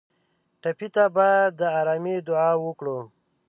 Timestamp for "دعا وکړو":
2.27-2.99